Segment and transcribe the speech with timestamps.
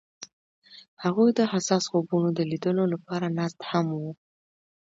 [1.03, 4.09] هغوی د حساس خوبونو د لیدلو لپاره ناست هم وو.